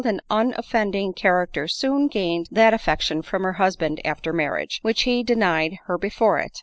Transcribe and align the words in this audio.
and 0.03 0.19
unoffending 0.31 1.13
character 1.13 1.67
soon 1.67 2.07
gained 2.07 2.47
that 2.51 2.73
affection 2.73 3.21
from 3.21 3.43
her 3.43 3.53
husband 3.61 4.01
after 4.03 4.33
marriage, 4.33 4.79
which 4.81 5.03
he 5.03 5.21
de 5.21 5.35
nied 5.35 5.77
her 5.85 5.95
before 5.95 6.39
it. 6.39 6.59